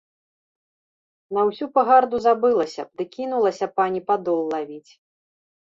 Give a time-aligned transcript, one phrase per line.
[1.37, 4.91] На ўсю пагарду забылася б ды кінулася пані падол лавіць.